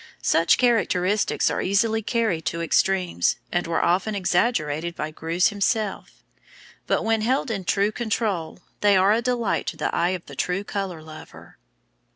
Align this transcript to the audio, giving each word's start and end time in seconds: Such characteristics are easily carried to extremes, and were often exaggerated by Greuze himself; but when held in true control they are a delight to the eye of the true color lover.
Such 0.23 0.57
characteristics 0.57 1.51
are 1.51 1.61
easily 1.61 2.01
carried 2.01 2.43
to 2.45 2.63
extremes, 2.63 3.35
and 3.51 3.67
were 3.67 3.83
often 3.83 4.15
exaggerated 4.15 4.95
by 4.95 5.11
Greuze 5.11 5.49
himself; 5.49 6.23
but 6.87 7.03
when 7.03 7.21
held 7.21 7.51
in 7.51 7.63
true 7.65 7.91
control 7.91 8.57
they 8.79 8.97
are 8.97 9.13
a 9.13 9.21
delight 9.21 9.67
to 9.67 9.77
the 9.77 9.93
eye 9.95 10.09
of 10.17 10.25
the 10.25 10.33
true 10.35 10.63
color 10.63 11.03
lover. 11.03 11.59